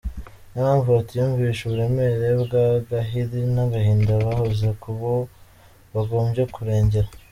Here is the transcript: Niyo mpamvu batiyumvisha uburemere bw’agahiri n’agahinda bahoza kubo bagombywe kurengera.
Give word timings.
Niyo 0.49 0.61
mpamvu 0.67 0.87
batiyumvisha 0.97 1.61
uburemere 1.63 2.27
bw’agahiri 2.43 3.39
n’agahinda 3.53 4.11
bahoza 4.25 4.69
kubo 4.83 5.11
bagombywe 5.93 6.43
kurengera. 6.55 7.09